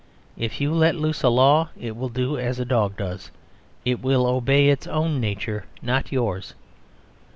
[0.35, 3.29] If you let loose a law, it will do as a dog does.
[3.85, 6.55] It will obey its own nature, not yours.